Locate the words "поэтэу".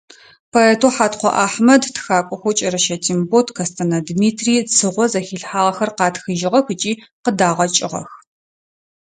0.53-0.93